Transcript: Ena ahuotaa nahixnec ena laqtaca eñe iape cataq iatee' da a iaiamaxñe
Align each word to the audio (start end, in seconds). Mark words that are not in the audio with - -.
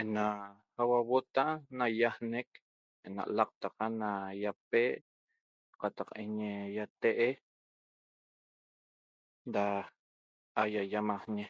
Ena 0.00 0.24
ahuotaa 0.80 1.52
nahixnec 1.78 2.48
ena 3.06 3.22
laqtaca 3.36 3.82
eñe 3.88 4.10
iape 4.42 4.82
cataq 5.80 6.08
iatee' 6.76 7.40
da 9.52 9.64
a 10.60 10.62
iaiamaxñe 10.72 11.44